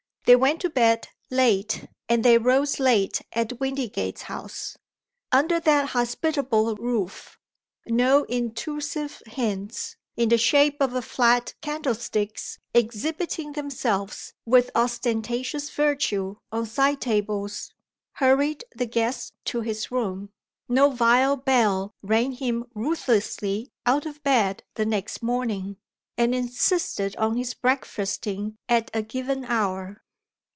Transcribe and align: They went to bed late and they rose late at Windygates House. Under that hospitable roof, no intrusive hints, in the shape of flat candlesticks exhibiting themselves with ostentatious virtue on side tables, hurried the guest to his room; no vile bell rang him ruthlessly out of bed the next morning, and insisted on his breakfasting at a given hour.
They 0.25 0.35
went 0.37 0.61
to 0.61 0.69
bed 0.69 1.07
late 1.31 1.87
and 2.07 2.23
they 2.23 2.37
rose 2.37 2.79
late 2.79 3.21
at 3.33 3.59
Windygates 3.59 4.21
House. 4.21 4.77
Under 5.31 5.59
that 5.59 5.89
hospitable 5.89 6.75
roof, 6.75 7.37
no 7.87 8.23
intrusive 8.25 9.21
hints, 9.25 9.97
in 10.15 10.29
the 10.29 10.37
shape 10.37 10.79
of 10.79 11.03
flat 11.03 11.55
candlesticks 11.61 12.59
exhibiting 12.73 13.53
themselves 13.53 14.33
with 14.45 14.69
ostentatious 14.75 15.69
virtue 15.71 16.37
on 16.51 16.65
side 16.67 17.01
tables, 17.01 17.73
hurried 18.13 18.63
the 18.73 18.85
guest 18.85 19.33
to 19.45 19.61
his 19.61 19.89
room; 19.91 20.29
no 20.69 20.91
vile 20.91 21.35
bell 21.35 21.93
rang 22.03 22.31
him 22.33 22.65
ruthlessly 22.75 23.69
out 23.87 24.05
of 24.05 24.21
bed 24.23 24.63
the 24.75 24.85
next 24.85 25.21
morning, 25.23 25.75
and 26.15 26.33
insisted 26.35 27.15
on 27.17 27.35
his 27.35 27.53
breakfasting 27.55 28.55
at 28.69 28.89
a 28.93 29.01
given 29.01 29.43
hour. 29.45 29.97